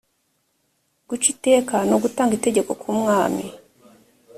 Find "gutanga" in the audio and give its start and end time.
2.03-2.33